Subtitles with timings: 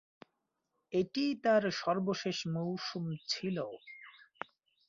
[0.93, 3.57] এটিই তার সর্বশেষ মৌসুম ছিল।